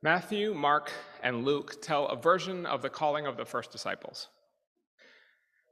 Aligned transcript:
Matthew, 0.00 0.54
Mark, 0.54 0.92
and 1.24 1.44
Luke 1.44 1.82
tell 1.82 2.06
a 2.06 2.14
version 2.14 2.66
of 2.66 2.82
the 2.82 2.88
calling 2.88 3.26
of 3.26 3.36
the 3.36 3.44
first 3.44 3.72
disciples. 3.72 4.28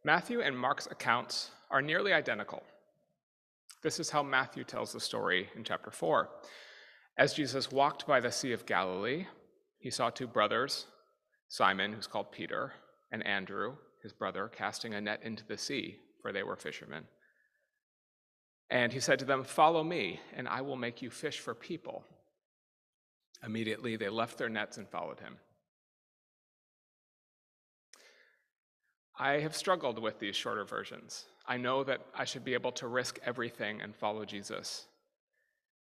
Matthew 0.05 0.41
and 0.41 0.59
Mark's 0.59 0.87
accounts 0.87 1.53
are 1.71 1.81
nearly 1.81 2.13
identical. 2.13 2.65
This 3.83 4.01
is 4.01 4.11
how 4.11 4.25
Matthew 4.25 4.65
tells 4.65 4.93
the 4.93 4.99
story 4.99 5.49
in 5.55 5.63
chapter 5.63 5.93
4. 5.93 6.29
As 7.17 7.35
Jesus 7.35 7.71
walked 7.71 8.09
by 8.09 8.19
the 8.19 8.33
Sea 8.33 8.51
of 8.51 8.67
Galilee, 8.67 9.27
he 9.79 9.91
saw 9.91 10.11
two 10.11 10.27
brothers, 10.27 10.87
Simon, 11.49 11.93
who's 11.93 12.09
called 12.09 12.33
Peter, 12.33 12.73
and 13.13 13.25
Andrew, 13.25 13.77
his 14.03 14.13
brother, 14.13 14.49
casting 14.49 14.95
a 14.95 15.01
net 15.01 15.21
into 15.23 15.47
the 15.47 15.57
sea, 15.57 16.01
for 16.21 16.33
they 16.33 16.43
were 16.43 16.57
fishermen. 16.57 17.05
And 18.71 18.93
he 18.93 18.99
said 18.99 19.21
to 19.21 19.25
them, 19.25 19.45
Follow 19.45 19.85
me, 19.85 20.19
and 20.35 20.49
I 20.49 20.63
will 20.63 20.75
make 20.75 21.01
you 21.01 21.11
fish 21.11 21.39
for 21.39 21.55
people. 21.55 22.05
Immediately 23.45 23.97
they 23.97 24.09
left 24.09 24.39
their 24.39 24.49
nets 24.49 24.79
and 24.79 24.89
followed 24.89 25.21
him. 25.21 25.39
I 29.19 29.39
have 29.41 29.57
struggled 29.57 29.99
with 29.99 30.19
these 30.19 30.37
shorter 30.37 30.65
versions. 30.65 31.25
I 31.47 31.57
know 31.57 31.85
that 31.85 32.03
I 32.15 32.25
should 32.25 32.45
be 32.45 32.55
able 32.55 32.73
to 32.73 32.87
risk 32.87 33.19
everything 33.25 33.81
and 33.81 33.97
follow 33.97 34.25
Jesus. 34.25 34.87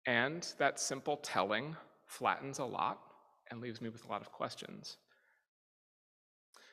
And 0.06 0.46
that 0.59 0.79
simple 0.79 1.16
telling 1.16 1.77
flattens 2.06 2.59
a 2.59 2.65
lot 2.65 3.01
and 3.51 3.60
leaves 3.60 3.80
me 3.80 3.88
with 3.88 4.05
a 4.05 4.09
lot 4.09 4.21
of 4.21 4.30
questions. 4.30 4.98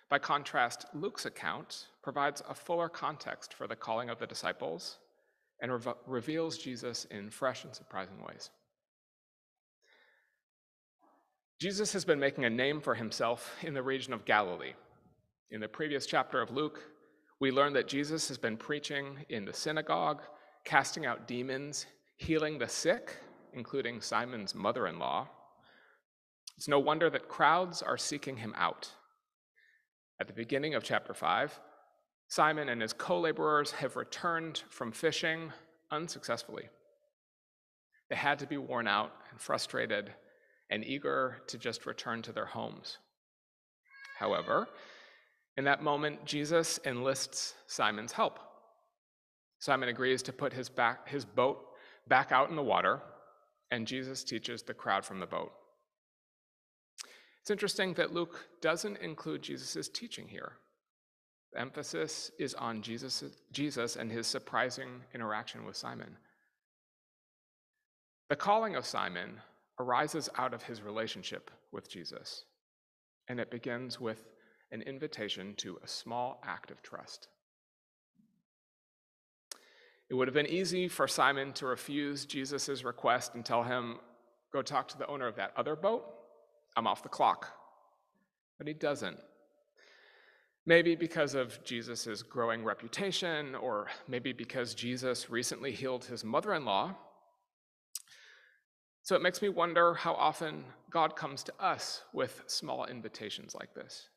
By 0.09 0.19
contrast, 0.19 0.85
Luke's 0.93 1.25
account 1.25 1.87
provides 2.03 2.43
a 2.47 2.53
fuller 2.53 2.89
context 2.89 3.53
for 3.53 3.65
the 3.65 3.75
calling 3.75 4.09
of 4.09 4.19
the 4.19 4.27
disciples 4.27 4.97
and 5.61 5.71
re- 5.71 5.93
reveals 6.05 6.57
Jesus 6.57 7.05
in 7.05 7.29
fresh 7.29 7.63
and 7.63 7.73
surprising 7.73 8.21
ways. 8.27 8.49
Jesus 11.61 11.93
has 11.93 12.03
been 12.03 12.19
making 12.19 12.45
a 12.45 12.49
name 12.49 12.81
for 12.81 12.95
himself 12.95 13.55
in 13.61 13.75
the 13.75 13.83
region 13.83 14.13
of 14.13 14.25
Galilee. 14.25 14.73
In 15.51 15.61
the 15.61 15.67
previous 15.67 16.07
chapter 16.07 16.41
of 16.41 16.49
Luke, 16.49 16.83
we 17.39 17.51
learn 17.51 17.71
that 17.73 17.87
Jesus 17.87 18.27
has 18.29 18.39
been 18.39 18.57
preaching 18.57 19.17
in 19.29 19.45
the 19.45 19.53
synagogue, 19.53 20.23
casting 20.65 21.05
out 21.05 21.27
demons, 21.27 21.85
healing 22.17 22.57
the 22.57 22.67
sick, 22.67 23.15
including 23.53 24.01
Simon's 24.01 24.55
mother 24.55 24.87
in 24.87 24.97
law. 24.97 25.27
It's 26.57 26.67
no 26.67 26.79
wonder 26.79 27.11
that 27.11 27.29
crowds 27.29 27.83
are 27.83 27.95
seeking 27.95 28.37
him 28.37 28.55
out. 28.57 28.89
At 30.19 30.25
the 30.25 30.33
beginning 30.33 30.73
of 30.73 30.83
chapter 30.83 31.13
5, 31.13 31.59
Simon 32.27 32.69
and 32.69 32.81
his 32.81 32.93
co 32.93 33.19
laborers 33.19 33.69
have 33.73 33.97
returned 33.97 34.63
from 34.71 34.91
fishing 34.91 35.53
unsuccessfully. 35.91 36.69
They 38.09 38.15
had 38.15 38.39
to 38.39 38.47
be 38.47 38.57
worn 38.57 38.87
out 38.87 39.11
and 39.29 39.39
frustrated 39.39 40.11
and 40.71 40.83
eager 40.85 41.41
to 41.47 41.57
just 41.57 41.85
return 41.85 42.21
to 42.23 42.31
their 42.31 42.45
homes. 42.45 42.97
However, 44.17 44.67
in 45.57 45.65
that 45.65 45.83
moment, 45.83 46.25
Jesus 46.25 46.79
enlists 46.85 47.53
Simon's 47.67 48.13
help. 48.13 48.39
Simon 49.59 49.89
agrees 49.89 50.23
to 50.23 50.33
put 50.33 50.53
his, 50.53 50.69
back, 50.69 51.07
his 51.07 51.25
boat 51.25 51.59
back 52.07 52.31
out 52.31 52.49
in 52.49 52.55
the 52.55 52.63
water, 52.63 53.01
and 53.69 53.85
Jesus 53.85 54.23
teaches 54.23 54.63
the 54.63 54.73
crowd 54.73 55.05
from 55.05 55.19
the 55.19 55.25
boat. 55.25 55.51
It's 57.41 57.51
interesting 57.51 57.93
that 57.95 58.13
Luke 58.13 58.47
doesn't 58.61 58.97
include 58.97 59.41
Jesus' 59.41 59.89
teaching 59.89 60.27
here. 60.27 60.53
The 61.53 61.59
emphasis 61.59 62.31
is 62.39 62.53
on 62.53 62.81
Jesus, 62.81 63.23
Jesus 63.51 63.97
and 63.97 64.11
his 64.11 64.25
surprising 64.25 65.01
interaction 65.13 65.65
with 65.65 65.75
Simon. 65.75 66.15
The 68.29 68.35
calling 68.37 68.75
of 68.75 68.85
Simon 68.85 69.41
arises 69.81 70.29
out 70.37 70.53
of 70.53 70.63
his 70.63 70.81
relationship 70.81 71.49
with 71.71 71.89
Jesus, 71.89 72.45
and 73.27 73.39
it 73.39 73.49
begins 73.49 73.99
with 73.99 74.29
an 74.71 74.81
invitation 74.83 75.55
to 75.57 75.79
a 75.83 75.87
small 75.87 76.41
act 76.45 76.71
of 76.71 76.81
trust. 76.81 77.27
It 80.09 80.13
would 80.13 80.27
have 80.27 80.35
been 80.35 80.47
easy 80.47 80.87
for 80.87 81.07
Simon 81.07 81.53
to 81.53 81.65
refuse 81.65 82.25
Jesus' 82.25 82.83
request 82.83 83.33
and 83.33 83.45
tell 83.45 83.63
him, 83.63 83.97
Go 84.53 84.61
talk 84.61 84.89
to 84.89 84.97
the 84.97 85.07
owner 85.07 85.27
of 85.27 85.37
that 85.37 85.53
other 85.55 85.77
boat. 85.77 86.03
I'm 86.75 86.85
off 86.85 87.03
the 87.03 87.09
clock. 87.09 87.47
But 88.57 88.67
he 88.67 88.73
doesn't. 88.73 89.17
Maybe 90.65 90.95
because 90.95 91.33
of 91.33 91.63
Jesus' 91.63 92.21
growing 92.21 92.65
reputation, 92.65 93.55
or 93.55 93.87
maybe 94.09 94.33
because 94.33 94.75
Jesus 94.75 95.29
recently 95.29 95.71
healed 95.71 96.03
his 96.03 96.25
mother 96.25 96.53
in 96.53 96.65
law 96.65 96.95
so 99.03 99.15
it 99.15 99.21
makes 99.21 99.41
me 99.41 99.49
wonder 99.49 99.93
how 99.93 100.13
often 100.13 100.63
God 100.89 101.15
comes 101.15 101.43
to 101.43 101.53
us 101.59 102.03
with 102.13 102.43
small 102.47 102.85
invitations 102.85 103.55
like 103.55 103.73
this. 103.73 104.09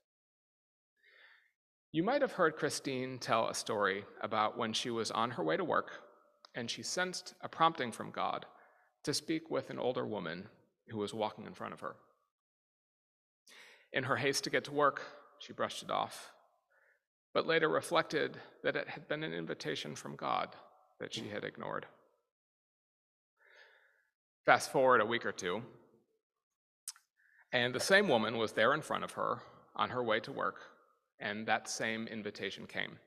You 1.92 2.02
might 2.02 2.22
have 2.22 2.32
heard 2.32 2.56
Christine 2.56 3.18
tell 3.18 3.48
a 3.48 3.54
story 3.54 4.04
about 4.20 4.58
when 4.58 4.72
she 4.72 4.90
was 4.90 5.10
on 5.10 5.30
her 5.30 5.44
way 5.44 5.56
to 5.56 5.64
work 5.64 5.92
and 6.54 6.70
she 6.70 6.82
sensed 6.82 7.34
a 7.40 7.48
prompting 7.48 7.92
from 7.92 8.10
God 8.10 8.46
to 9.04 9.14
speak 9.14 9.50
with 9.50 9.70
an 9.70 9.78
older 9.78 10.06
woman 10.06 10.48
who 10.88 10.98
was 10.98 11.14
walking 11.14 11.46
in 11.46 11.54
front 11.54 11.72
of 11.72 11.80
her. 11.80 11.96
In 13.92 14.04
her 14.04 14.16
haste 14.16 14.44
to 14.44 14.50
get 14.50 14.64
to 14.64 14.72
work, 14.72 15.02
she 15.38 15.52
brushed 15.52 15.82
it 15.82 15.90
off, 15.90 16.32
but 17.32 17.46
later 17.46 17.68
reflected 17.68 18.38
that 18.62 18.76
it 18.76 18.88
had 18.88 19.08
been 19.08 19.22
an 19.22 19.32
invitation 19.32 19.94
from 19.94 20.16
God 20.16 20.48
that 21.00 21.14
she 21.14 21.28
had 21.28 21.44
ignored. 21.44 21.86
Fast 24.46 24.70
forward 24.70 25.00
a 25.00 25.06
week 25.06 25.24
or 25.24 25.32
two, 25.32 25.62
and 27.50 27.74
the 27.74 27.80
same 27.80 28.08
woman 28.08 28.36
was 28.36 28.52
there 28.52 28.74
in 28.74 28.82
front 28.82 29.02
of 29.02 29.12
her 29.12 29.40
on 29.74 29.88
her 29.88 30.04
way 30.04 30.20
to 30.20 30.32
work, 30.32 30.56
and 31.18 31.46
that 31.46 31.66
same 31.66 32.06
invitation 32.08 32.66
came. 32.66 32.98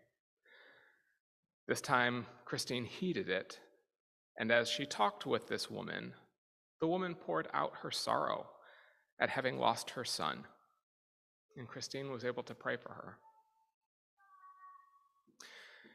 This 1.67 1.79
time, 1.79 2.25
Christine 2.45 2.85
heeded 2.85 3.29
it, 3.29 3.59
and 4.39 4.51
as 4.51 4.67
she 4.67 4.87
talked 4.87 5.27
with 5.27 5.47
this 5.47 5.69
woman, 5.69 6.13
the 6.81 6.87
woman 6.87 7.13
poured 7.13 7.47
out 7.53 7.73
her 7.83 7.91
sorrow 7.91 8.47
at 9.19 9.29
having 9.29 9.59
lost 9.59 9.91
her 9.91 10.05
son, 10.05 10.45
and 11.55 11.67
Christine 11.67 12.09
was 12.09 12.25
able 12.25 12.43
to 12.43 12.55
pray 12.55 12.77
for 12.77 12.93
her. 12.93 13.17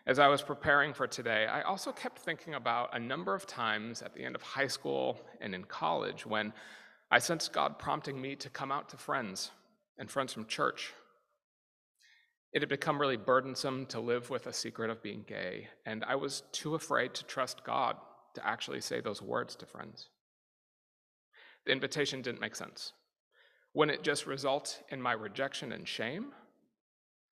As 0.04 0.18
I 0.18 0.26
was 0.26 0.42
preparing 0.42 0.92
for 0.94 1.06
today, 1.06 1.46
I 1.46 1.62
also 1.62 1.92
kept 1.92 2.18
thinking 2.18 2.54
about 2.54 2.90
a 2.92 2.98
number 2.98 3.34
of 3.34 3.46
times 3.46 4.02
at 4.02 4.14
the 4.14 4.24
end 4.24 4.34
of 4.34 4.42
high 4.42 4.66
school 4.66 5.20
and 5.40 5.54
in 5.54 5.62
college 5.62 6.26
when 6.26 6.52
I 7.08 7.20
sensed 7.20 7.52
God 7.52 7.78
prompting 7.78 8.20
me 8.20 8.34
to 8.36 8.50
come 8.50 8.72
out 8.72 8.88
to 8.88 8.96
friends 8.96 9.52
and 9.98 10.10
friends 10.10 10.32
from 10.32 10.46
church. 10.46 10.92
It 12.52 12.62
had 12.62 12.68
become 12.68 13.00
really 13.00 13.16
burdensome 13.16 13.86
to 13.86 14.00
live 14.00 14.28
with 14.28 14.48
a 14.48 14.52
secret 14.52 14.90
of 14.90 15.04
being 15.04 15.24
gay, 15.26 15.68
and 15.86 16.04
I 16.04 16.16
was 16.16 16.42
too 16.50 16.74
afraid 16.74 17.14
to 17.14 17.24
trust 17.24 17.62
God 17.62 17.96
to 18.34 18.46
actually 18.46 18.80
say 18.80 19.00
those 19.00 19.22
words 19.22 19.54
to 19.56 19.66
friends. 19.66 20.08
The 21.64 21.72
invitation 21.72 22.22
didn't 22.22 22.40
make 22.40 22.56
sense. 22.56 22.92
Wouldn't 23.72 23.98
it 23.98 24.04
just 24.04 24.26
result 24.26 24.82
in 24.88 25.00
my 25.00 25.12
rejection 25.12 25.70
and 25.70 25.86
shame? 25.86 26.32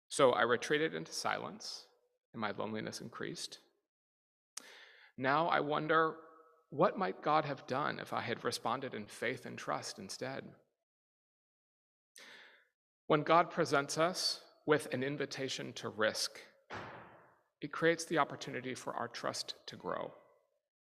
So 0.08 0.30
I 0.30 0.42
retreated 0.42 0.94
into 0.94 1.12
silence 1.12 1.86
and 2.32 2.40
my 2.40 2.52
loneliness 2.52 3.00
increased. 3.00 3.58
Now 5.16 5.48
I 5.48 5.60
wonder 5.60 6.14
what 6.70 6.96
might 6.96 7.20
God 7.20 7.44
have 7.44 7.66
done 7.66 7.98
if 7.98 8.12
I 8.12 8.20
had 8.20 8.44
responded 8.44 8.94
in 8.94 9.04
faith 9.04 9.44
and 9.44 9.58
trust 9.58 9.98
instead? 9.98 10.44
When 13.08 13.22
God 13.22 13.50
presents 13.50 13.98
us 13.98 14.40
with 14.66 14.86
an 14.94 15.02
invitation 15.02 15.72
to 15.74 15.88
risk, 15.88 16.40
it 17.60 17.72
creates 17.72 18.04
the 18.04 18.18
opportunity 18.18 18.72
for 18.72 18.94
our 18.94 19.08
trust 19.08 19.56
to 19.66 19.76
grow, 19.76 20.12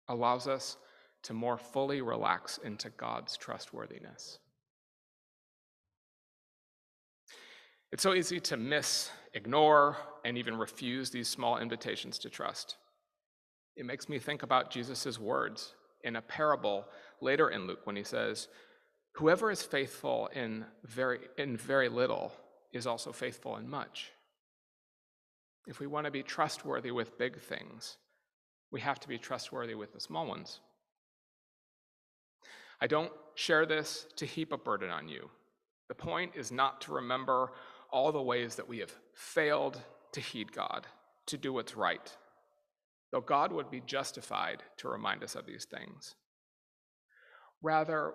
allows 0.09 0.47
us 0.47 0.77
to 1.23 1.33
more 1.33 1.57
fully 1.57 2.03
relax 2.03 2.59
into 2.59 2.91
God's 2.91 3.39
trustworthiness. 3.39 4.39
It's 7.93 8.03
so 8.03 8.15
easy 8.15 8.41
to 8.41 8.57
miss, 8.57 9.11
ignore, 9.35 9.99
and 10.25 10.39
even 10.39 10.57
refuse 10.57 11.11
these 11.11 11.29
small 11.29 11.59
invitations 11.59 12.19
to 12.21 12.31
trust. 12.31 12.77
It 13.77 13.85
makes 13.85 14.09
me 14.09 14.19
think 14.19 14.43
about 14.43 14.71
Jesus' 14.71 15.19
words 15.19 15.75
in 16.03 16.17
a 16.17 16.23
parable 16.23 16.87
later 17.21 17.51
in 17.51 17.67
Luke 17.67 17.81
when 17.85 17.97
he 17.97 18.03
says, 18.03 18.49
Whoever 19.17 19.51
is 19.51 19.63
faithful 19.63 20.29
in 20.35 20.65
very, 20.85 21.21
in 21.37 21.55
very 21.57 21.91
little 21.91 22.33
is 22.73 22.87
also 22.87 23.13
faithful 23.13 23.57
in 23.57 23.69
much. 23.69 24.11
If 25.67 25.79
we 25.79 25.87
want 25.87 26.07
to 26.07 26.11
be 26.11 26.23
trustworthy 26.23 26.91
with 26.91 27.19
big 27.19 27.39
things, 27.39 27.99
we 28.71 28.81
have 28.81 29.01
to 29.01 29.09
be 29.09 29.19
trustworthy 29.19 29.75
with 29.75 29.93
the 29.93 30.01
small 30.01 30.27
ones. 30.27 30.61
I 32.81 32.87
don't 32.87 33.13
share 33.35 33.67
this 33.67 34.07
to 34.17 34.25
heap 34.25 34.51
a 34.53 34.57
burden 34.57 34.89
on 34.89 35.09
you. 35.09 35.29
The 35.89 35.95
point 35.95 36.33
is 36.35 36.51
not 36.51 36.81
to 36.83 36.93
remember 36.95 37.53
all 37.93 38.13
the 38.13 38.23
ways 38.23 38.57
that 38.57 38.69
we 38.69 38.79
have 38.79 38.95
failed 39.15 39.79
to 40.13 40.21
heed 40.21 40.53
God, 40.53 40.87
to 41.27 41.37
do 41.39 41.53
what's 41.53 41.77
right, 41.77 42.17
though 43.13 43.21
God 43.21 43.53
would 43.53 43.71
be 43.71 43.83
justified 43.87 44.63
to 44.79 44.89
remind 44.89 45.23
us 45.23 45.35
of 45.35 45.47
these 45.47 45.67
things. 45.67 46.15
Rather, 47.63 48.15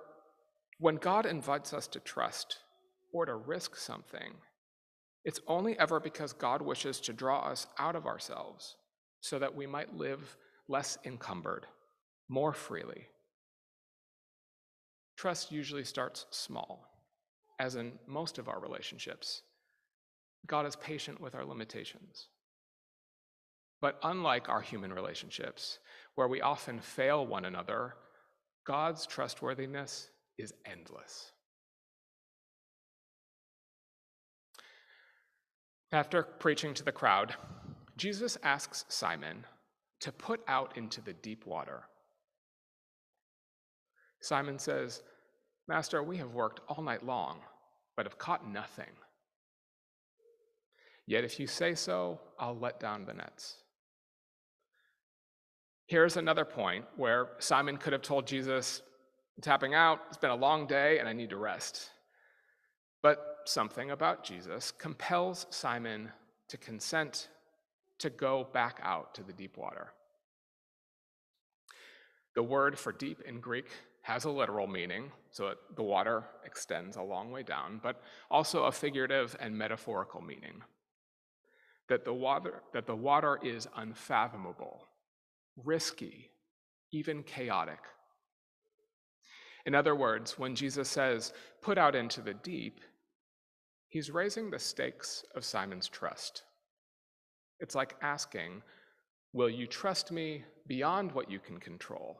When 0.80 0.98
God 0.98 1.26
invites 1.26 1.74
us 1.74 1.88
to 1.88 2.00
trust 2.00 2.60
or 3.12 3.26
to 3.26 3.36
risk 3.36 3.76
something, 3.76 4.34
it's 5.24 5.40
only 5.48 5.78
ever 5.80 6.00
because 6.00 6.34
God 6.34 6.62
wishes 6.62 7.00
to 7.02 7.14
draw 7.14 7.40
us 7.48 7.68
out 7.80 7.96
of 7.96 8.06
ourselves 8.06 8.76
so 9.20 9.40
that 9.40 9.56
we 9.56 9.66
might 9.66 9.96
live 9.96 10.38
less 10.68 10.98
encumbered, 11.04 11.66
more 12.30 12.54
freely. 12.54 13.08
Trust 15.18 15.52
usually 15.52 15.84
starts 15.84 16.28
small, 16.30 16.88
as 17.60 17.76
in 17.76 17.94
most 18.06 18.38
of 18.38 18.48
our 18.48 18.60
relationships. 18.60 19.42
God 20.46 20.66
is 20.66 20.76
patient 20.76 21.20
with 21.20 21.36
our 21.36 21.46
limitations. 21.46 22.28
But 23.82 24.00
unlike 24.04 24.50
our 24.50 24.62
human 24.62 24.94
relationships, 24.94 25.80
where 26.16 26.28
we 26.28 26.42
often 26.42 26.80
fail 26.80 27.26
one 27.26 27.46
another, 27.46 27.96
God's 28.66 29.06
trustworthiness 29.06 30.10
is 30.38 30.54
endless. 30.66 31.32
After 35.92 36.24
preaching 36.24 36.74
to 36.74 36.84
the 36.84 36.92
crowd, 36.92 37.36
Jesus 37.96 38.38
asks 38.44 38.84
Simon 38.90 39.46
to 40.02 40.12
put 40.12 40.42
out 40.48 40.76
into 40.78 41.02
the 41.02 41.14
deep 41.14 41.46
water. 41.46 41.84
Simon 44.22 44.60
says, 44.60 45.02
Master, 45.68 46.04
we 46.04 46.18
have 46.18 46.34
worked 46.34 46.60
all 46.68 46.84
night 46.84 47.06
long, 47.06 47.40
but 47.96 48.06
have 48.06 48.18
caught 48.18 48.48
nothing. 48.48 48.92
Yet 51.08 51.24
if 51.24 51.40
you 51.40 51.48
say 51.48 51.74
so, 51.74 52.20
I'll 52.38 52.58
let 52.58 52.80
down 52.80 53.06
the 53.06 53.14
nets. 53.14 53.56
Here's 55.88 56.18
another 56.18 56.44
point 56.44 56.84
where 56.98 57.30
Simon 57.40 57.78
could 57.78 57.94
have 57.94 58.02
told 58.02 58.28
Jesus, 58.28 58.82
tapping 59.42 59.74
out, 59.74 60.02
it's 60.10 60.18
been 60.18 60.32
a 60.32 60.36
long 60.36 60.68
day 60.68 61.00
and 61.00 61.08
I 61.08 61.14
need 61.14 61.30
to 61.30 61.38
rest. 61.38 61.92
But 63.02 63.38
something 63.46 63.92
about 63.92 64.26
Jesus 64.26 64.70
compels 64.72 65.48
Simon 65.50 66.12
to 66.50 66.58
consent 66.58 67.30
to 68.00 68.10
go 68.10 68.48
back 68.54 68.80
out 68.84 69.16
to 69.16 69.24
the 69.24 69.32
deep 69.32 69.58
water. 69.58 69.94
The 72.36 72.44
word 72.44 72.78
for 72.78 72.92
deep 72.92 73.22
in 73.26 73.40
Greek 73.40 73.70
has 74.02 74.26
a 74.26 74.30
literal 74.30 74.68
meaning, 74.68 75.12
so 75.32 75.54
the 75.76 75.84
water 75.84 76.26
extends 76.46 76.98
a 76.98 77.02
long 77.02 77.32
way 77.32 77.44
down, 77.44 77.80
but 77.82 78.02
also 78.30 78.64
a 78.64 78.72
figurative 78.72 79.36
and 79.40 79.58
metaphorical 79.58 80.22
meaning. 80.22 80.62
That 81.90 82.04
the 82.04 82.14
water, 82.14 82.64
that 82.74 82.86
the 82.86 82.96
water 82.96 83.40
is 83.42 83.68
unfathomable, 83.76 84.88
risky, 85.64 86.30
even 86.92 87.24
chaotic. 87.24 87.80
In 89.66 89.76
other 89.76 89.96
words, 89.96 90.40
when 90.40 90.56
Jesus 90.56 90.90
says, 90.90 91.34
put 91.62 91.78
out 91.78 91.96
into 91.96 92.22
the 92.22 92.34
deep, 92.34 92.80
he's 93.90 94.12
raising 94.12 94.50
the 94.50 94.60
stakes 94.60 95.26
of 95.36 95.44
Simon's 95.44 95.88
trust. 95.88 96.44
It's 97.60 97.76
like 97.76 97.96
asking, 98.02 98.62
Will 99.34 99.50
you 99.50 99.68
trust 99.68 100.12
me 100.12 100.44
beyond 100.68 101.12
what 101.12 101.30
you 101.30 101.40
can 101.40 101.60
control, 101.60 102.18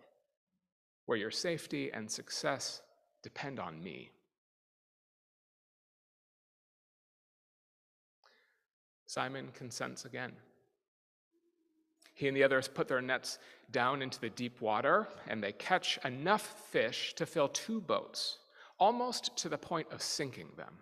where 1.06 1.18
your 1.18 1.32
safety 1.32 1.92
and 1.92 2.12
success 2.12 2.82
depend 3.24 3.60
on 3.60 3.82
me? 3.82 4.12
Simon 9.08 9.48
consents 9.54 10.06
again. 10.06 10.34
He 12.14 12.28
and 12.28 12.36
the 12.36 12.44
others 12.44 12.68
put 12.68 12.88
their 12.88 13.02
nets 13.02 13.40
down 13.72 14.02
into 14.02 14.20
the 14.20 14.30
deep 14.30 14.60
water, 14.62 15.08
and 15.28 15.42
they 15.42 15.54
catch 15.54 15.98
enough 16.04 16.70
fish 16.72 17.14
to 17.16 17.26
fill 17.26 17.48
two 17.48 17.80
boats, 17.80 18.40
almost 18.80 19.36
to 19.38 19.50
the 19.50 19.58
point 19.58 19.88
of 19.92 20.02
sinking 20.02 20.50
them. 20.58 20.74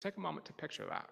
Take 0.00 0.16
a 0.16 0.20
moment 0.20 0.44
to 0.46 0.52
picture 0.52 0.84
that. 0.88 1.08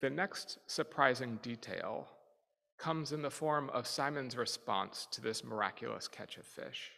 The 0.00 0.10
next 0.10 0.58
surprising 0.66 1.38
detail 1.42 2.08
comes 2.76 3.12
in 3.12 3.22
the 3.22 3.30
form 3.30 3.70
of 3.70 3.86
Simon's 3.86 4.36
response 4.36 5.08
to 5.12 5.20
this 5.20 5.42
miraculous 5.42 6.08
catch 6.08 6.36
of 6.36 6.44
fish. 6.44 6.90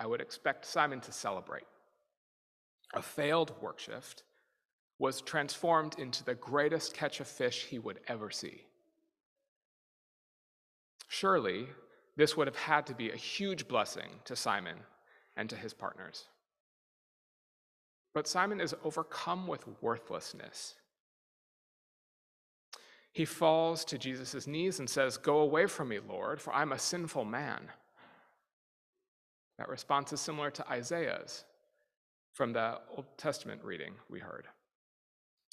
I 0.00 0.06
would 0.06 0.22
expect 0.22 0.64
Simon 0.64 1.00
to 1.02 1.12
celebrate. 1.12 1.66
A 2.94 3.02
failed 3.02 3.52
work 3.60 3.78
shift 3.78 4.24
was 4.98 5.20
transformed 5.20 5.98
into 5.98 6.24
the 6.24 6.34
greatest 6.34 6.94
catch 6.94 7.20
of 7.20 7.28
fish 7.28 7.66
he 7.66 7.78
would 7.78 8.00
ever 8.08 8.30
see. 8.30 8.62
Surely, 11.06 11.66
this 12.16 12.36
would 12.36 12.46
have 12.46 12.56
had 12.56 12.86
to 12.86 12.94
be 12.94 13.10
a 13.10 13.16
huge 13.16 13.68
blessing 13.68 14.08
to 14.24 14.34
Simon 14.34 14.78
and 15.36 15.50
to 15.50 15.56
his 15.56 15.74
partners. 15.74 16.24
But 18.14 18.26
Simon 18.26 18.60
is 18.60 18.74
overcome 18.82 19.46
with 19.46 19.64
worthlessness. 19.82 20.74
He 23.12 23.24
falls 23.24 23.84
to 23.86 23.98
Jesus' 23.98 24.46
knees 24.46 24.78
and 24.78 24.88
says, 24.88 25.16
Go 25.16 25.38
away 25.38 25.66
from 25.66 25.88
me, 25.88 25.98
Lord, 25.98 26.40
for 26.40 26.54
I'm 26.54 26.72
a 26.72 26.78
sinful 26.78 27.24
man. 27.24 27.68
That 29.60 29.68
response 29.68 30.10
is 30.14 30.22
similar 30.22 30.50
to 30.52 30.70
Isaiah's 30.70 31.44
from 32.32 32.54
the 32.54 32.78
Old 32.96 33.04
Testament 33.18 33.62
reading 33.62 33.92
we 34.08 34.18
heard. 34.18 34.46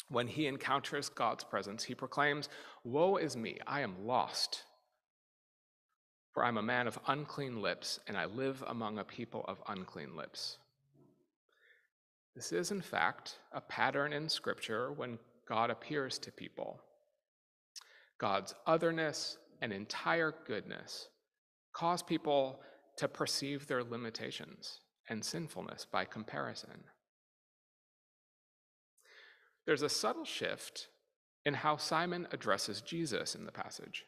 When 0.08 0.28
he 0.28 0.48
encounters 0.48 1.10
God's 1.10 1.44
presence, 1.44 1.84
he 1.84 1.94
proclaims, 1.94 2.48
Woe 2.86 3.18
is 3.18 3.36
me, 3.36 3.58
I 3.68 3.82
am 3.82 4.08
lost. 4.08 4.64
For 6.32 6.46
I'm 6.46 6.58
a 6.58 6.64
man 6.64 6.88
of 6.88 6.98
unclean 7.08 7.62
lips, 7.62 8.00
and 8.08 8.16
I 8.16 8.28
live 8.28 8.64
among 8.68 8.98
a 8.98 9.04
people 9.04 9.44
of 9.46 9.62
unclean 9.68 10.16
lips. 10.16 10.58
This 12.34 12.54
is, 12.54 12.72
in 12.72 12.82
fact, 12.82 13.40
a 13.52 13.60
pattern 13.60 14.14
in 14.14 14.30
Scripture 14.30 14.94
when 14.94 15.20
God 15.46 15.70
appears 15.70 16.18
to 16.20 16.32
people. 16.32 16.80
God's 18.20 18.56
otherness 18.66 19.38
and 19.62 19.74
entire 19.74 20.34
goodness 20.48 21.10
cause 21.74 22.02
people 22.02 22.62
to 22.98 23.08
perceive 23.08 23.68
their 23.68 23.84
limitations 23.84 24.80
and 25.10 25.24
sinfulness 25.24 25.86
by 25.90 26.06
comparison. 26.06 26.84
There's 29.66 29.84
a 29.84 29.90
subtle 29.90 30.26
shift 30.26 30.88
in 31.46 31.54
how 31.54 31.78
Simon 31.78 32.28
addresses 32.32 32.82
Jesus 32.82 33.36
in 33.36 33.46
the 33.46 33.52
passage. 33.52 34.06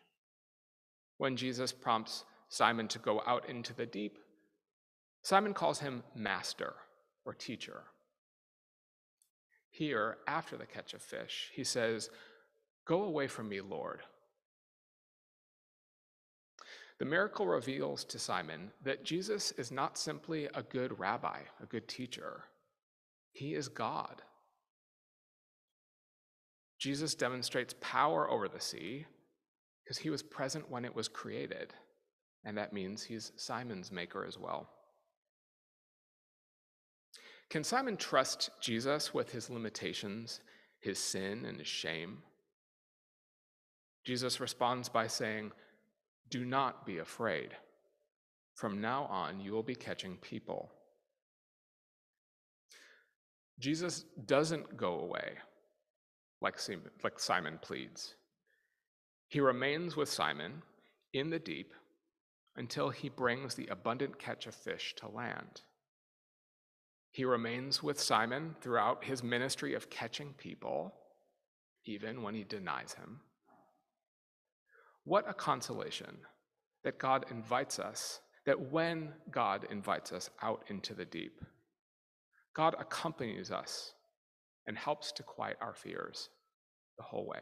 When 1.18 1.36
Jesus 1.38 1.72
prompts 1.72 2.24
Simon 2.50 2.88
to 2.90 3.00
go 3.00 3.22
out 3.26 3.48
into 3.48 3.74
the 3.74 3.86
deep, 3.86 4.18
Simon 5.22 5.54
calls 5.54 5.80
him 5.80 6.04
master 6.16 6.74
or 7.26 7.34
teacher. 7.34 7.84
Here, 9.70 10.18
after 10.28 10.58
the 10.58 10.66
catch 10.66 10.94
of 10.94 11.02
fish, 11.02 11.52
he 11.54 11.64
says, 11.64 12.10
Go 12.86 13.04
away 13.04 13.28
from 13.28 13.50
me, 13.50 13.62
Lord. 13.62 14.02
The 17.00 17.06
miracle 17.06 17.48
reveals 17.48 18.04
to 18.06 18.20
Simon 18.20 18.72
that 18.84 19.06
Jesus 19.06 19.52
is 19.54 19.72
not 19.72 19.98
simply 19.98 20.50
a 20.54 20.64
good 20.64 21.00
rabbi, 21.00 21.40
a 21.64 21.66
good 21.66 21.88
teacher, 21.88 22.44
he 23.32 23.54
is 23.54 23.70
God. 23.70 24.22
Jesus 26.78 27.16
demonstrates 27.16 27.76
power 27.80 28.30
over 28.30 28.48
the 28.50 28.60
sea 28.60 29.06
because 29.84 29.98
he 29.98 30.10
was 30.10 30.22
present 30.22 30.70
when 30.70 30.84
it 30.84 30.96
was 30.96 31.08
created, 31.08 31.74
and 32.44 32.58
that 32.58 32.74
means 32.74 33.04
he's 33.04 33.32
Simon's 33.38 33.92
maker 33.92 34.26
as 34.26 34.38
well. 34.38 34.70
Can 37.50 37.64
Simon 37.64 37.98
trust 37.98 38.50
Jesus 38.62 39.14
with 39.14 39.32
his 39.32 39.50
limitations, 39.50 40.42
his 40.80 41.00
sin, 41.00 41.46
and 41.46 41.58
his 41.58 41.68
shame? 41.68 42.20
Jesus 44.06 44.40
responds 44.40 44.88
by 44.90 45.08
saying, 45.08 45.52
Do 46.30 46.46
not 46.46 46.86
be 46.86 47.00
afraid. 47.00 47.56
From 48.56 48.82
now 48.82 49.06
on, 49.06 49.40
you 49.40 49.52
will 49.54 49.64
be 49.64 49.76
catching 49.76 50.18
people. 50.18 50.72
Jesus 53.60 54.06
doesn't 54.26 54.78
go 54.78 55.00
away 55.00 55.34
like 56.42 56.60
Simon 57.18 57.60
pleads. 57.62 58.16
He 59.28 59.40
remains 59.40 59.96
with 59.96 60.10
Simon 60.10 60.62
in 61.14 61.30
the 61.30 61.40
deep 61.40 61.74
until 62.56 62.90
he 62.90 63.10
brings 63.10 63.56
the 63.56 63.68
abundant 63.68 64.18
catch 64.20 64.48
of 64.48 64.56
fish 64.56 64.96
to 64.98 65.08
land. 65.08 65.62
He 67.12 67.26
remains 67.26 67.82
with 67.82 68.00
Simon 68.00 68.56
throughout 68.62 69.04
his 69.04 69.24
ministry 69.24 69.74
of 69.74 69.90
catching 69.90 70.34
people, 70.34 70.94
even 71.86 72.22
when 72.22 72.36
he 72.36 72.44
denies 72.44 72.94
him. 72.94 73.22
What 75.04 75.30
a 75.30 75.34
consolation 75.34 76.18
that 76.84 77.00
God 77.00 77.26
invites 77.32 77.80
us, 77.80 78.20
that 78.46 78.72
when 78.72 79.14
God 79.32 79.68
invites 79.70 80.12
us 80.12 80.30
out 80.42 80.64
into 80.68 80.94
the 80.94 81.06
deep, 81.06 81.42
God 82.56 82.76
accompanies 82.80 83.52
us 83.52 83.94
and 84.68 84.78
helps 84.78 85.12
to 85.14 85.24
quiet 85.24 85.58
our 85.62 85.74
fears 85.74 86.30
the 86.98 87.04
whole 87.04 87.26
way. 87.26 87.42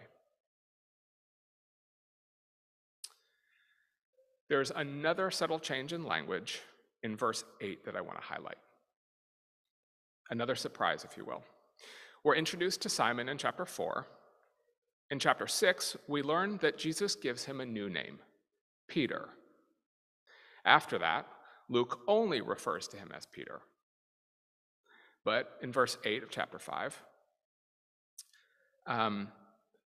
There's 4.49 4.71
another 4.71 5.29
subtle 5.29 5.59
change 5.59 5.91
in 5.91 6.05
language 6.05 6.61
in 7.03 7.17
verse 7.17 7.43
8 7.61 7.85
that 7.85 7.95
I 7.95 8.01
want 8.01 8.17
to 8.19 8.23
highlight. 8.23 8.57
Another 10.29 10.55
surprise, 10.55 11.03
if 11.03 11.17
you 11.17 11.25
will. 11.25 11.43
We're 12.23 12.35
introduced 12.35 12.81
to 12.81 12.89
Simon 12.89 13.29
in 13.29 13.37
chapter 13.37 13.65
4, 13.65 14.07
in 15.09 15.19
chapter 15.19 15.47
6, 15.47 15.97
we 16.07 16.21
learn 16.21 16.57
that 16.61 16.77
Jesus 16.77 17.15
gives 17.15 17.45
him 17.45 17.61
a 17.61 17.65
new 17.65 17.89
name, 17.89 18.19
Peter. 18.87 19.29
After 20.65 20.97
that, 20.97 21.27
Luke 21.69 21.99
only 22.07 22.41
refers 22.41 22.87
to 22.89 22.97
him 22.97 23.11
as 23.15 23.25
Peter. 23.25 23.61
But 25.23 25.57
in 25.61 25.71
verse 25.71 25.97
8 26.03 26.23
of 26.23 26.29
chapter 26.29 26.59
5, 26.59 27.01
um, 28.85 29.29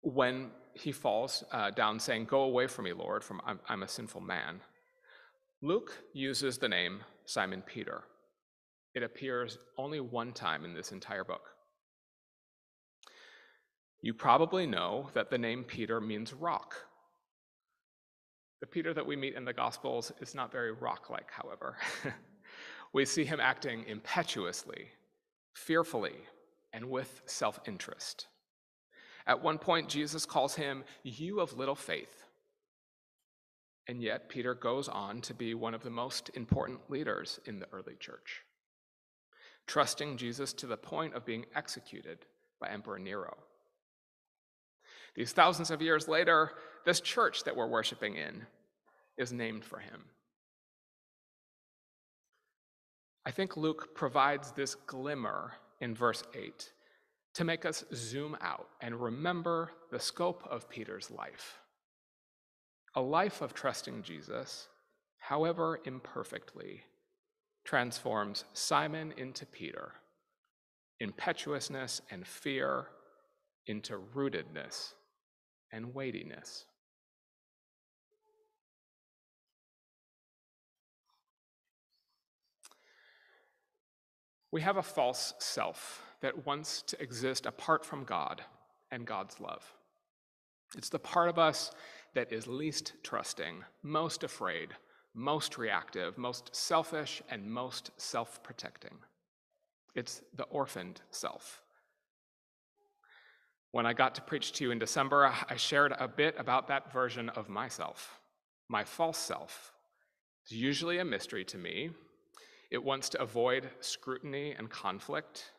when 0.02 0.50
he 0.74 0.92
falls 0.92 1.44
uh, 1.52 1.70
down 1.70 2.00
saying, 2.00 2.26
Go 2.26 2.42
away 2.42 2.66
from 2.66 2.86
me, 2.86 2.92
Lord, 2.92 3.22
from 3.22 3.40
I'm, 3.46 3.60
I'm 3.68 3.82
a 3.82 3.88
sinful 3.88 4.20
man, 4.22 4.60
Luke 5.60 5.92
uses 6.12 6.58
the 6.58 6.68
name 6.68 7.00
Simon 7.24 7.62
Peter. 7.62 8.02
It 8.94 9.02
appears 9.02 9.58
only 9.78 10.00
one 10.00 10.32
time 10.32 10.64
in 10.64 10.74
this 10.74 10.92
entire 10.92 11.24
book. 11.24 11.42
You 14.02 14.12
probably 14.12 14.66
know 14.66 15.08
that 15.14 15.30
the 15.30 15.38
name 15.38 15.62
Peter 15.62 16.00
means 16.00 16.32
rock. 16.32 16.74
The 18.60 18.66
Peter 18.66 18.92
that 18.92 19.06
we 19.06 19.14
meet 19.14 19.34
in 19.36 19.44
the 19.44 19.52
Gospels 19.52 20.10
is 20.20 20.34
not 20.34 20.50
very 20.50 20.72
rock 20.72 21.08
like, 21.08 21.30
however. 21.30 21.76
we 22.92 23.04
see 23.04 23.24
him 23.24 23.38
acting 23.38 23.84
impetuously, 23.86 24.88
fearfully, 25.54 26.16
and 26.72 26.90
with 26.90 27.22
self 27.26 27.60
interest. 27.66 28.26
At 29.24 29.40
one 29.40 29.58
point, 29.58 29.88
Jesus 29.88 30.26
calls 30.26 30.56
him, 30.56 30.82
You 31.04 31.38
of 31.38 31.56
little 31.56 31.76
faith. 31.76 32.24
And 33.86 34.02
yet, 34.02 34.28
Peter 34.28 34.54
goes 34.54 34.88
on 34.88 35.20
to 35.22 35.34
be 35.34 35.54
one 35.54 35.74
of 35.74 35.84
the 35.84 35.90
most 35.90 36.30
important 36.34 36.90
leaders 36.90 37.38
in 37.46 37.60
the 37.60 37.68
early 37.72 37.94
church, 38.00 38.42
trusting 39.68 40.16
Jesus 40.16 40.52
to 40.54 40.66
the 40.66 40.76
point 40.76 41.14
of 41.14 41.24
being 41.24 41.46
executed 41.54 42.26
by 42.60 42.68
Emperor 42.68 42.98
Nero. 42.98 43.36
These 45.14 45.32
thousands 45.32 45.70
of 45.70 45.82
years 45.82 46.08
later, 46.08 46.52
this 46.84 47.00
church 47.00 47.44
that 47.44 47.56
we're 47.56 47.66
worshiping 47.66 48.16
in 48.16 48.46
is 49.18 49.32
named 49.32 49.64
for 49.64 49.78
him. 49.78 50.04
I 53.24 53.30
think 53.30 53.56
Luke 53.56 53.94
provides 53.94 54.52
this 54.52 54.74
glimmer 54.74 55.52
in 55.80 55.94
verse 55.94 56.24
8 56.34 56.72
to 57.34 57.44
make 57.44 57.64
us 57.64 57.84
zoom 57.94 58.36
out 58.40 58.68
and 58.80 59.00
remember 59.00 59.70
the 59.90 60.00
scope 60.00 60.46
of 60.50 60.68
Peter's 60.68 61.10
life. 61.10 61.58
A 62.94 63.00
life 63.00 63.40
of 63.40 63.54
trusting 63.54 64.02
Jesus, 64.02 64.68
however 65.18 65.80
imperfectly, 65.84 66.82
transforms 67.64 68.44
Simon 68.54 69.14
into 69.16 69.46
Peter, 69.46 69.92
impetuousness 71.00 72.02
and 72.10 72.26
fear 72.26 72.88
into 73.66 73.98
rootedness 74.14 74.94
and 75.72 75.94
weightiness. 75.94 76.66
We 84.50 84.60
have 84.60 84.76
a 84.76 84.82
false 84.82 85.32
self 85.38 86.02
that 86.20 86.46
wants 86.46 86.82
to 86.82 87.02
exist 87.02 87.46
apart 87.46 87.84
from 87.84 88.04
God 88.04 88.42
and 88.90 89.06
God's 89.06 89.40
love. 89.40 89.64
It's 90.76 90.90
the 90.90 90.98
part 90.98 91.30
of 91.30 91.38
us 91.38 91.72
that 92.14 92.32
is 92.32 92.46
least 92.46 92.92
trusting, 93.02 93.64
most 93.82 94.22
afraid, 94.22 94.70
most 95.14 95.56
reactive, 95.56 96.18
most 96.18 96.54
selfish, 96.54 97.22
and 97.30 97.50
most 97.50 97.90
self 97.96 98.42
protecting. 98.42 98.98
It's 99.94 100.22
the 100.36 100.44
orphaned 100.44 101.00
self. 101.10 101.62
When 103.72 103.86
I 103.86 103.94
got 103.94 104.14
to 104.16 104.22
preach 104.22 104.52
to 104.52 104.64
you 104.64 104.70
in 104.70 104.78
December, 104.78 105.32
I 105.48 105.56
shared 105.56 105.94
a 105.98 106.06
bit 106.06 106.34
about 106.38 106.68
that 106.68 106.92
version 106.92 107.30
of 107.30 107.48
myself, 107.48 108.20
my 108.68 108.84
false 108.84 109.16
self. 109.16 109.72
It's 110.44 110.52
usually 110.52 110.98
a 110.98 111.04
mystery 111.06 111.42
to 111.46 111.56
me. 111.56 111.90
It 112.70 112.84
wants 112.84 113.08
to 113.10 113.22
avoid 113.22 113.70
scrutiny 113.80 114.52
and 114.52 114.68
conflict. 114.68 115.52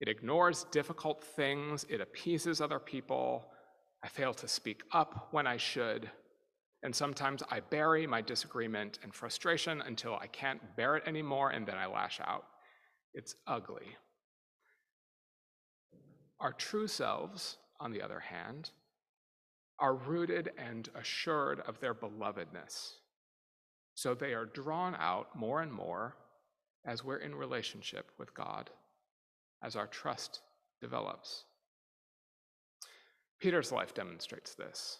It 0.00 0.08
ignores 0.08 0.64
difficult 0.72 1.22
things. 1.22 1.86
It 1.88 2.00
appeases 2.00 2.60
other 2.60 2.80
people. 2.80 3.46
I 4.02 4.08
fail 4.08 4.34
to 4.34 4.48
speak 4.48 4.82
up 4.92 5.28
when 5.30 5.46
I 5.46 5.56
should. 5.56 6.10
And 6.82 6.94
sometimes 6.94 7.44
I 7.50 7.60
bury 7.60 8.04
my 8.04 8.20
disagreement 8.20 8.98
and 9.04 9.14
frustration 9.14 9.80
until 9.80 10.16
I 10.16 10.26
can't 10.26 10.76
bear 10.76 10.96
it 10.96 11.04
anymore 11.06 11.50
and 11.50 11.64
then 11.64 11.76
I 11.76 11.86
lash 11.86 12.20
out. 12.20 12.46
It's 13.14 13.36
ugly. 13.46 13.96
Our 16.44 16.52
true 16.52 16.86
selves, 16.86 17.56
on 17.80 17.90
the 17.90 18.02
other 18.02 18.20
hand, 18.20 18.68
are 19.78 19.94
rooted 19.94 20.52
and 20.58 20.86
assured 20.94 21.60
of 21.60 21.80
their 21.80 21.94
belovedness. 21.94 22.96
So 23.94 24.12
they 24.14 24.34
are 24.34 24.44
drawn 24.44 24.94
out 24.96 25.34
more 25.34 25.62
and 25.62 25.72
more 25.72 26.16
as 26.84 27.02
we're 27.02 27.16
in 27.16 27.34
relationship 27.34 28.10
with 28.18 28.34
God, 28.34 28.68
as 29.62 29.74
our 29.74 29.86
trust 29.86 30.42
develops. 30.82 31.44
Peter's 33.40 33.72
life 33.72 33.94
demonstrates 33.94 34.54
this 34.54 34.98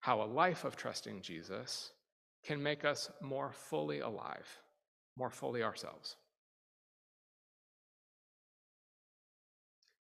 how 0.00 0.22
a 0.22 0.24
life 0.24 0.64
of 0.64 0.76
trusting 0.76 1.20
Jesus 1.20 1.90
can 2.42 2.62
make 2.62 2.86
us 2.86 3.10
more 3.20 3.52
fully 3.52 4.00
alive, 4.00 4.48
more 5.14 5.30
fully 5.30 5.62
ourselves. 5.62 6.16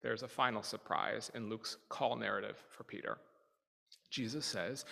There's 0.03 0.23
a 0.23 0.27
final 0.27 0.61
surprise 0.61 1.31
in 1.33 1.49
Luke's 1.49 1.77
call 1.89 2.17
narrative 2.17 2.61
for 2.69 2.83
Peter. 2.83 3.17
Jesus 4.11 4.45
says, 4.45 4.85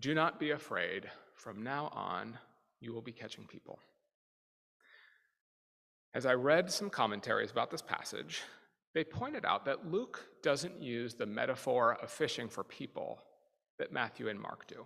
Do 0.00 0.12
not 0.12 0.40
be 0.40 0.50
afraid. 0.50 1.08
From 1.34 1.62
now 1.62 1.88
on, 1.94 2.36
you 2.80 2.92
will 2.92 3.00
be 3.00 3.12
catching 3.12 3.46
people. 3.46 3.78
As 6.12 6.26
I 6.26 6.34
read 6.34 6.70
some 6.70 6.90
commentaries 6.90 7.52
about 7.52 7.70
this 7.70 7.80
passage, 7.80 8.42
they 8.92 9.04
pointed 9.04 9.44
out 9.44 9.64
that 9.66 9.90
Luke 9.90 10.26
doesn't 10.42 10.82
use 10.82 11.14
the 11.14 11.26
metaphor 11.26 11.96
of 12.02 12.10
fishing 12.10 12.48
for 12.48 12.64
people 12.64 13.22
that 13.78 13.92
Matthew 13.92 14.28
and 14.28 14.38
Mark 14.38 14.66
do. 14.66 14.84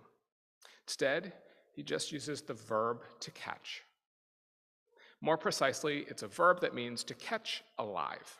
Instead, 0.85 1.33
he 1.73 1.81
just 1.81 2.11
uses 2.11 2.41
the 2.43 2.53
verb 2.53 3.01
to 3.19 3.31
catch. 3.31 3.81
More 5.21 5.37
precisely, 5.37 6.05
it's 6.07 6.23
a 6.23 6.27
verb 6.27 6.61
that 6.61 6.75
means 6.75 7.03
to 7.05 7.15
catch 7.15 7.63
alive. 7.79 8.37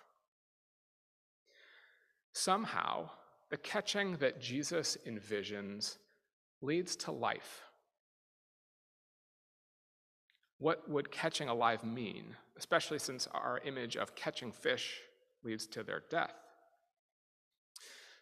Somehow, 2.36 3.12
the 3.50 3.56
catching 3.56 4.18
that 4.18 4.42
Jesus 4.42 4.98
envisions 5.08 6.00
leads 6.62 6.98
to 6.98 7.12
life. 7.14 7.62
What 10.58 10.90
would 10.90 11.14
catching 11.14 11.48
alive 11.48 11.86
mean, 11.86 12.36
especially 12.58 13.00
since 13.00 13.26
our 13.34 13.62
image 13.64 13.96
of 13.96 14.16
catching 14.16 14.52
fish 14.52 15.00
leads 15.46 15.66
to 15.68 15.82
their 15.82 16.04
death? 16.10 16.34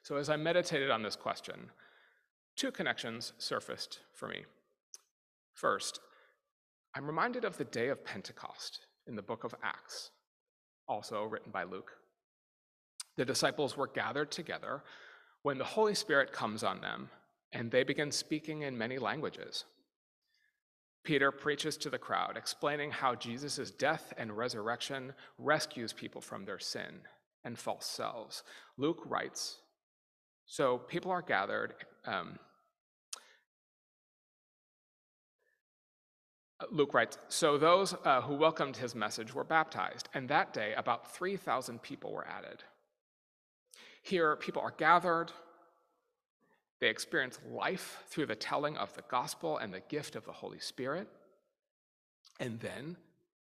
So, 0.04 0.18
as 0.18 0.30
I 0.30 0.38
meditated 0.38 0.92
on 0.92 1.02
this 1.02 1.16
question, 1.16 1.72
two 2.56 2.70
connections 2.70 3.34
surfaced 3.40 4.02
for 4.14 4.28
me. 4.28 4.46
First, 5.56 6.00
I'm 6.94 7.08
reminded 7.08 7.46
of 7.46 7.58
the 7.58 7.66
day 7.66 7.88
of 7.88 8.06
Pentecost 8.06 8.86
in 9.08 9.16
the 9.16 9.24
book 9.24 9.44
of 9.44 9.56
Acts, 9.64 10.12
also 10.88 11.24
written 11.24 11.52
by 11.52 11.64
Luke 11.64 11.94
the 13.18 13.26
disciples 13.26 13.78
were 13.78 13.88
gathered 13.88 14.32
together 14.32 14.84
when 15.44 15.58
the 15.58 15.64
Holy 15.64 15.96
Spirit 15.96 16.32
comes 16.32 16.64
on 16.64 16.82
them 16.82 17.10
and 17.52 17.70
they 17.70 17.84
begin 17.84 18.12
speaking 18.12 18.64
in 18.64 18.78
many 18.78 18.98
languages. 18.98 19.66
Peter 21.04 21.32
preaches 21.32 21.76
to 21.78 21.90
the 21.90 21.98
crowd, 21.98 22.38
explaining 22.38 22.90
how 22.90 23.14
Jesus' 23.14 23.72
death 23.72 24.14
and 24.18 24.36
resurrection 24.36 25.14
rescues 25.38 25.92
people 25.92 26.22
from 26.22 26.46
their 26.46 26.60
sin 26.60 27.02
and 27.44 27.60
false 27.60 27.86
selves. 27.86 28.44
Luke 28.78 29.02
writes 29.06 29.58
So 30.46 30.78
people 30.78 31.12
are 31.12 31.22
gathered. 31.22 31.74
Um, 32.06 32.40
Luke 36.72 36.94
writes, 36.94 37.18
So 37.28 37.58
those 37.58 37.94
uh, 38.06 38.22
who 38.22 38.36
welcomed 38.36 38.78
his 38.78 38.96
message 38.96 39.34
were 39.34 39.44
baptized, 39.44 40.08
and 40.14 40.30
that 40.30 40.54
day 40.54 40.74
about 40.78 41.14
3,000 41.14 41.82
people 41.82 42.14
were 42.14 42.26
added. 42.26 42.64
Here, 44.04 44.36
people 44.36 44.62
are 44.62 44.74
gathered. 44.78 45.32
They 46.80 46.90
experience 46.90 47.40
life 47.50 48.04
through 48.08 48.26
the 48.26 48.36
telling 48.36 48.78
of 48.78 48.94
the 48.94 49.04
gospel 49.10 49.58
and 49.58 49.74
the 49.74 49.80
gift 49.80 50.16
of 50.16 50.26
the 50.26 50.34
Holy 50.34 50.60
Spirit. 50.60 51.08
And 52.40 52.60
then 52.60 52.98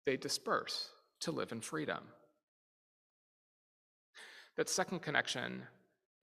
they 0.06 0.16
disperse 0.16 0.90
to 1.20 1.32
live 1.32 1.52
in 1.52 1.60
freedom. 1.60 2.00
That 4.56 4.70
second 4.70 5.02
connection 5.02 5.64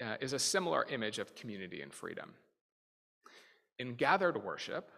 uh, 0.03 0.17
is 0.21 0.33
a 0.33 0.39
similar 0.39 0.87
image 0.89 1.19
of 1.19 1.35
community 1.35 1.83
and 1.83 1.93
freedom. 1.93 2.33
In 3.79 3.95
gathered 3.95 4.43
worship, 4.43 4.91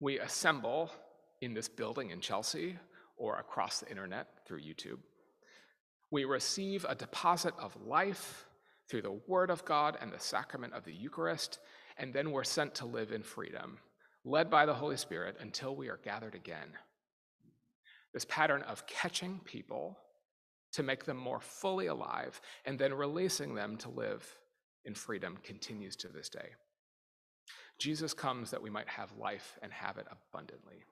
We 0.00 0.18
assemble 0.20 0.90
in 1.40 1.54
this 1.54 1.68
building 1.68 2.10
in 2.10 2.20
Chelsea 2.20 2.76
or 3.16 3.38
across 3.38 3.80
the 3.80 3.90
internet 3.90 4.28
through 4.46 4.60
YouTube. 4.60 4.98
We 6.10 6.24
receive 6.24 6.86
a 6.88 6.94
deposit 6.94 7.54
of 7.58 7.76
life 7.84 8.47
through 8.88 9.02
the 9.02 9.20
Word 9.26 9.50
of 9.50 9.64
God 9.64 9.98
and 10.00 10.12
the 10.12 10.18
sacrament 10.18 10.72
of 10.72 10.84
the 10.84 10.92
Eucharist, 10.92 11.58
and 11.96 12.12
then 12.12 12.30
we're 12.30 12.44
sent 12.44 12.74
to 12.76 12.86
live 12.86 13.12
in 13.12 13.22
freedom, 13.22 13.78
led 14.24 14.50
by 14.50 14.66
the 14.66 14.74
Holy 14.74 14.96
Spirit 14.96 15.36
until 15.40 15.76
we 15.76 15.88
are 15.88 16.00
gathered 16.02 16.34
again. 16.34 16.68
This 18.14 18.24
pattern 18.24 18.62
of 18.62 18.86
catching 18.86 19.40
people 19.44 19.98
to 20.72 20.82
make 20.82 21.04
them 21.04 21.16
more 21.16 21.40
fully 21.40 21.86
alive 21.86 22.40
and 22.64 22.78
then 22.78 22.94
releasing 22.94 23.54
them 23.54 23.76
to 23.78 23.90
live 23.90 24.36
in 24.84 24.94
freedom 24.94 25.38
continues 25.42 25.96
to 25.96 26.08
this 26.08 26.28
day. 26.28 26.50
Jesus 27.78 28.12
comes 28.12 28.50
that 28.50 28.62
we 28.62 28.70
might 28.70 28.88
have 28.88 29.12
life 29.18 29.56
and 29.62 29.72
have 29.72 29.98
it 29.98 30.06
abundantly. 30.10 30.84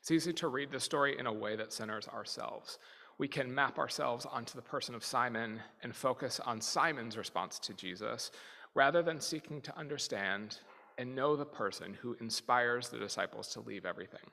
It's 0.00 0.10
easy 0.10 0.32
to 0.34 0.48
read 0.48 0.70
the 0.70 0.80
story 0.80 1.18
in 1.18 1.26
a 1.26 1.32
way 1.32 1.56
that 1.56 1.72
centers 1.72 2.08
ourselves. 2.08 2.78
We 3.18 3.28
can 3.28 3.52
map 3.52 3.78
ourselves 3.78 4.26
onto 4.26 4.54
the 4.54 4.62
person 4.62 4.94
of 4.94 5.04
Simon 5.04 5.60
and 5.82 5.94
focus 5.94 6.40
on 6.40 6.60
Simon's 6.60 7.16
response 7.16 7.58
to 7.60 7.74
Jesus 7.74 8.30
rather 8.74 9.02
than 9.02 9.20
seeking 9.20 9.60
to 9.62 9.76
understand 9.76 10.58
and 10.98 11.14
know 11.14 11.36
the 11.36 11.44
person 11.44 11.94
who 11.94 12.16
inspires 12.20 12.88
the 12.88 12.98
disciples 12.98 13.48
to 13.48 13.60
leave 13.60 13.84
everything. 13.84 14.30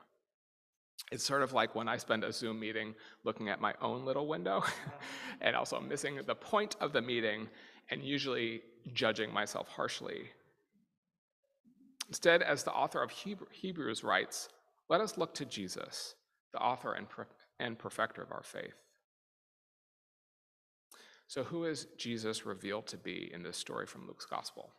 It's 1.11 1.23
sort 1.23 1.43
of 1.43 1.53
like 1.53 1.75
when 1.75 1.87
I 1.87 1.97
spend 1.97 2.23
a 2.23 2.31
Zoom 2.31 2.59
meeting 2.59 2.95
looking 3.23 3.49
at 3.49 3.61
my 3.61 3.73
own 3.81 4.05
little 4.05 4.27
window 4.27 4.63
and 5.41 5.55
also 5.55 5.79
missing 5.79 6.19
the 6.25 6.35
point 6.35 6.75
of 6.79 6.93
the 6.93 7.01
meeting 7.01 7.47
and 7.89 8.03
usually 8.03 8.61
judging 8.93 9.31
myself 9.31 9.67
harshly. 9.67 10.29
Instead, 12.07 12.41
as 12.41 12.63
the 12.63 12.71
author 12.71 13.01
of 13.01 13.11
Hebrews 13.11 14.03
writes, 14.03 14.49
let 14.89 15.01
us 15.01 15.17
look 15.17 15.33
to 15.35 15.45
Jesus, 15.45 16.15
the 16.53 16.59
author 16.59 16.93
and, 16.93 17.07
and 17.59 17.77
perfecter 17.77 18.21
of 18.21 18.31
our 18.31 18.43
faith. 18.43 18.83
So, 21.27 21.43
who 21.43 21.65
is 21.65 21.87
Jesus 21.97 22.45
revealed 22.45 22.87
to 22.87 22.97
be 22.97 23.31
in 23.33 23.41
this 23.41 23.57
story 23.57 23.87
from 23.87 24.07
Luke's 24.07 24.25
gospel? 24.25 24.69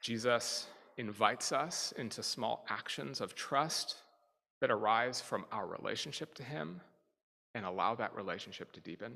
Jesus 0.00 0.66
invites 0.96 1.52
us 1.52 1.92
into 1.98 2.22
small 2.22 2.64
actions 2.68 3.20
of 3.20 3.34
trust 3.34 3.96
that 4.60 4.70
arise 4.70 5.20
from 5.20 5.44
our 5.52 5.66
relationship 5.66 6.34
to 6.34 6.42
Him 6.42 6.80
and 7.54 7.66
allow 7.66 7.94
that 7.94 8.14
relationship 8.14 8.72
to 8.72 8.80
deepen. 8.80 9.14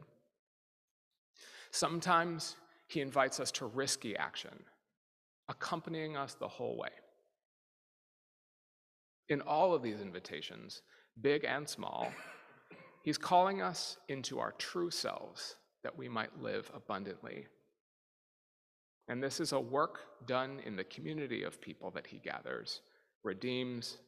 Sometimes 1.70 2.56
He 2.86 3.00
invites 3.00 3.40
us 3.40 3.50
to 3.52 3.66
risky 3.66 4.16
action 4.16 4.64
accompanying 5.48 6.16
us 6.16 6.34
the 6.34 6.48
whole 6.48 6.76
way. 6.76 6.90
In 9.28 9.40
all 9.40 9.74
of 9.74 9.82
these 9.82 10.00
invitations, 10.00 10.82
big 11.20 11.44
and 11.44 11.68
small, 11.68 12.12
he's 13.02 13.18
calling 13.18 13.62
us 13.62 13.96
into 14.08 14.38
our 14.38 14.52
true 14.52 14.90
selves 14.90 15.56
that 15.82 15.96
we 15.96 16.08
might 16.08 16.40
live 16.40 16.70
abundantly. 16.74 17.46
And 19.08 19.22
this 19.22 19.40
is 19.40 19.52
a 19.52 19.60
work 19.60 20.00
done 20.26 20.60
in 20.64 20.76
the 20.76 20.84
community 20.84 21.42
of 21.42 21.60
people 21.60 21.90
that 21.92 22.06
he 22.06 22.18
gathers, 22.18 22.80
redeems, 23.22 23.98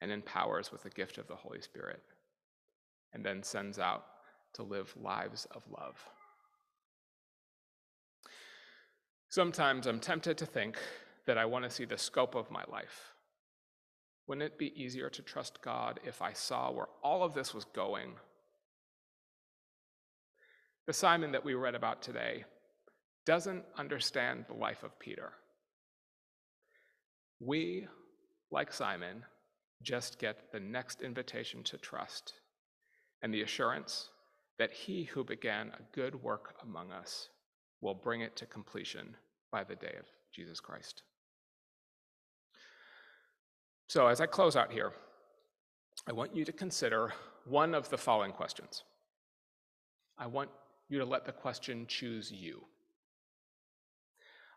and 0.00 0.12
empowers 0.12 0.70
with 0.70 0.82
the 0.82 0.90
gift 0.90 1.16
of 1.16 1.26
the 1.26 1.34
Holy 1.34 1.60
Spirit, 1.60 2.02
and 3.12 3.24
then 3.24 3.42
sends 3.42 3.78
out 3.78 4.04
to 4.54 4.62
live 4.62 4.94
lives 5.00 5.46
of 5.52 5.62
love. 5.70 5.96
Sometimes 9.28 9.86
I'm 9.86 10.00
tempted 10.00 10.38
to 10.38 10.46
think 10.46 10.78
that 11.26 11.38
I 11.38 11.44
want 11.44 11.64
to 11.64 11.70
see 11.70 11.84
the 11.84 11.98
scope 11.98 12.34
of 12.34 12.50
my 12.50 12.64
life. 12.68 13.15
Wouldn't 14.26 14.52
it 14.52 14.58
be 14.58 14.80
easier 14.80 15.08
to 15.10 15.22
trust 15.22 15.62
God 15.62 16.00
if 16.04 16.20
I 16.20 16.32
saw 16.32 16.70
where 16.70 16.88
all 17.02 17.22
of 17.22 17.34
this 17.34 17.54
was 17.54 17.64
going? 17.64 18.14
The 20.86 20.92
Simon 20.92 21.32
that 21.32 21.44
we 21.44 21.54
read 21.54 21.74
about 21.74 22.02
today 22.02 22.44
doesn't 23.24 23.64
understand 23.76 24.44
the 24.46 24.54
life 24.54 24.82
of 24.82 24.98
Peter. 24.98 25.32
We, 27.40 27.86
like 28.50 28.72
Simon, 28.72 29.24
just 29.82 30.18
get 30.18 30.52
the 30.52 30.60
next 30.60 31.02
invitation 31.02 31.62
to 31.64 31.76
trust 31.76 32.34
and 33.22 33.32
the 33.32 33.42
assurance 33.42 34.10
that 34.58 34.72
he 34.72 35.04
who 35.04 35.24
began 35.24 35.68
a 35.68 35.82
good 35.94 36.14
work 36.22 36.54
among 36.62 36.92
us 36.92 37.28
will 37.80 37.94
bring 37.94 38.22
it 38.22 38.36
to 38.36 38.46
completion 38.46 39.16
by 39.52 39.64
the 39.64 39.76
day 39.76 39.94
of 39.98 40.06
Jesus 40.34 40.60
Christ. 40.60 41.02
So, 43.88 44.08
as 44.08 44.20
I 44.20 44.26
close 44.26 44.56
out 44.56 44.72
here, 44.72 44.92
I 46.08 46.12
want 46.12 46.34
you 46.34 46.44
to 46.44 46.52
consider 46.52 47.12
one 47.44 47.74
of 47.74 47.88
the 47.88 47.98
following 47.98 48.32
questions. 48.32 48.82
I 50.18 50.26
want 50.26 50.50
you 50.88 50.98
to 50.98 51.04
let 51.04 51.24
the 51.24 51.32
question 51.32 51.86
choose 51.86 52.32
you. 52.32 52.64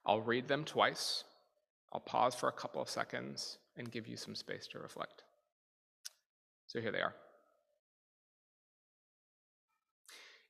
I'll 0.05 0.21
read 0.21 0.47
them 0.47 0.63
twice. 0.63 1.23
I'll 1.93 1.99
pause 1.99 2.33
for 2.33 2.49
a 2.49 2.53
couple 2.53 2.81
of 2.81 2.89
seconds 2.89 3.57
and 3.77 3.91
give 3.91 4.07
you 4.07 4.17
some 4.17 4.35
space 4.35 4.67
to 4.67 4.79
reflect. 4.79 5.23
So 6.67 6.79
here 6.81 6.91
they 6.91 7.01
are. 7.01 7.15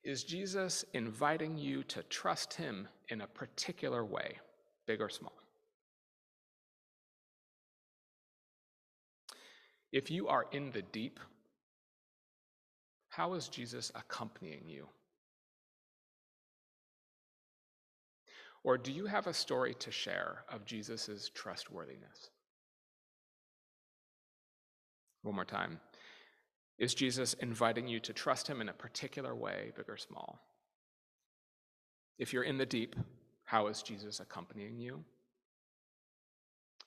Is 0.02 0.24
Jesus 0.24 0.84
inviting 0.94 1.58
you 1.58 1.82
to 1.84 2.02
trust 2.04 2.54
him 2.54 2.88
in 3.10 3.20
a 3.20 3.26
particular 3.26 4.04
way, 4.04 4.38
big 4.86 5.00
or 5.00 5.10
small? 5.10 5.39
If 9.92 10.10
you 10.10 10.28
are 10.28 10.46
in 10.52 10.70
the 10.70 10.82
deep, 10.82 11.18
how 13.08 13.34
is 13.34 13.48
Jesus 13.48 13.90
accompanying 13.94 14.68
you? 14.68 14.86
Or 18.62 18.78
do 18.78 18.92
you 18.92 19.06
have 19.06 19.26
a 19.26 19.34
story 19.34 19.74
to 19.74 19.90
share 19.90 20.44
of 20.48 20.64
Jesus' 20.64 21.30
trustworthiness? 21.34 22.30
One 25.22 25.34
more 25.34 25.44
time. 25.44 25.80
Is 26.78 26.94
Jesus 26.94 27.34
inviting 27.34 27.88
you 27.88 28.00
to 28.00 28.12
trust 28.12 28.46
him 28.46 28.60
in 28.60 28.68
a 28.68 28.74
particular 28.74 29.34
way, 29.34 29.72
big 29.76 29.88
or 29.88 29.96
small? 29.96 30.40
If 32.18 32.32
you're 32.32 32.44
in 32.44 32.58
the 32.58 32.66
deep, 32.66 32.96
how 33.44 33.66
is 33.66 33.82
Jesus 33.82 34.20
accompanying 34.20 34.78
you? 34.78 35.04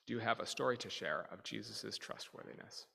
Do 0.08 0.14
you 0.14 0.20
have 0.20 0.40
a 0.40 0.46
story 0.46 0.78
to 0.78 0.90
share 0.90 1.28
of 1.32 1.44
Jesus' 1.44 1.98
trustworthiness? 1.98 2.86